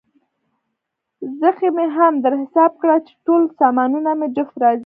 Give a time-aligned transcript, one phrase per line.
[1.39, 4.79] څغۍ مې هم در حساب کړه، چې ټول سامانونه مې جفت راځي.